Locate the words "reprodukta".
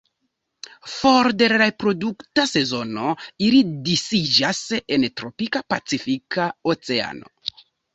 1.63-2.47